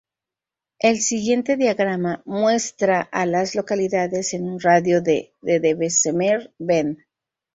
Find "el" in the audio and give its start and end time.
0.79-0.99